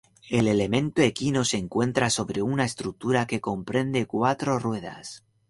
[0.31, 5.23] El elemento equino se encuentra sobre una estructura que comprende cuatro ruedas.